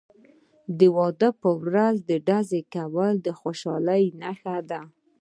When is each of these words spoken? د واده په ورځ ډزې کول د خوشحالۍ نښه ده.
د 0.77 0.79
واده 0.97 1.29
په 1.41 1.49
ورځ 1.63 1.95
ډزې 2.27 2.61
کول 2.73 3.13
د 3.25 3.27
خوشحالۍ 3.39 4.03
نښه 4.21 4.57
ده. 4.69 4.81